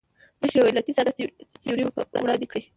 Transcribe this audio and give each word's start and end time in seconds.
موږ 0.39 0.51
یو 0.57 0.69
علتي 0.69 0.91
ساده 0.97 1.11
تیوري 1.63 1.83
وړاندې 2.21 2.47
کړې. 2.51 2.61